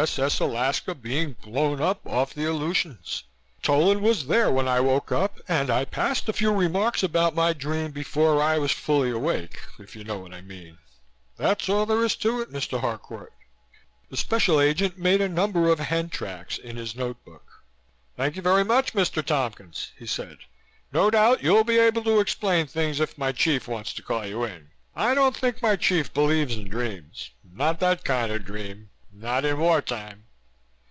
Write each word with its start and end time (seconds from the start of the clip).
S.S. 0.00 0.40
Alaska 0.40 0.94
being 0.94 1.34
blown 1.34 1.82
up 1.82 2.06
off 2.06 2.32
the 2.32 2.46
Aleutians. 2.46 3.24
Tolan 3.62 4.00
was 4.00 4.28
there 4.28 4.50
when 4.50 4.66
I 4.66 4.80
woke 4.80 5.12
up 5.12 5.38
and 5.46 5.68
I 5.68 5.84
passed 5.84 6.26
a 6.26 6.32
few 6.32 6.54
remarks 6.54 7.02
about 7.02 7.34
my 7.34 7.52
dream 7.52 7.90
before 7.90 8.40
I 8.42 8.56
was 8.56 8.72
fully 8.72 9.10
awake, 9.10 9.60
if 9.78 9.94
you 9.94 10.02
know 10.02 10.18
what 10.18 10.32
I 10.32 10.40
mean. 10.40 10.78
That's 11.36 11.68
all 11.68 11.84
there 11.84 12.02
is 12.02 12.16
to 12.16 12.40
it, 12.40 12.50
Mr. 12.50 12.80
Harcourt." 12.80 13.34
The 14.08 14.16
Special 14.16 14.58
Agent 14.58 14.96
made 14.96 15.20
a 15.20 15.28
number 15.28 15.68
of 15.68 15.80
hen 15.80 16.08
tracks 16.08 16.56
in 16.56 16.76
his 16.78 16.96
notebook. 16.96 17.62
"Thank 18.16 18.36
you 18.36 18.42
very 18.42 18.64
much, 18.64 18.94
Mr. 18.94 19.22
Tompkins," 19.22 19.92
he 19.98 20.06
said. 20.06 20.38
"No 20.94 21.10
doubt 21.10 21.42
you'll 21.42 21.62
be 21.62 21.76
able 21.78 22.04
to 22.04 22.20
explain 22.20 22.66
things 22.66 23.00
if 23.00 23.18
my 23.18 23.32
chief 23.32 23.68
wants 23.68 23.92
to 23.92 24.02
call 24.02 24.26
you 24.26 24.44
in. 24.44 24.70
I 24.96 25.12
don't 25.12 25.36
think 25.36 25.60
my 25.60 25.76
chief 25.76 26.10
believes 26.14 26.56
in 26.56 26.70
dreams. 26.70 27.32
Not 27.44 27.80
that 27.80 28.02
kind 28.02 28.32
of 28.32 28.46
dream. 28.46 28.86
Not 29.12 29.44
in 29.44 29.58
war 29.58 29.82
time." 29.82 30.24